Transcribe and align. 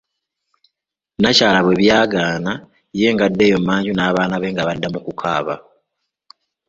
Nnakyala 1.15 1.59
bwe 1.61 1.79
byagaana 1.81 2.51
ye 2.99 3.07
ng'adda 3.13 3.43
eyo 3.47 3.59
manju 3.67 3.91
n'abaana 3.95 4.35
be 4.41 4.47
nga 4.53 4.67
badda 4.67 4.87
mu 4.93 4.99
kukaaba. 5.05 5.55